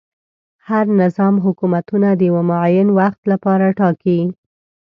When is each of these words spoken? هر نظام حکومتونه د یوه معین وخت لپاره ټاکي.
هر 0.69 0.85
نظام 1.01 1.35
حکومتونه 1.45 2.09
د 2.13 2.21
یوه 2.29 2.43
معین 2.51 2.87
وخت 2.99 3.21
لپاره 3.31 3.65
ټاکي. 3.79 4.19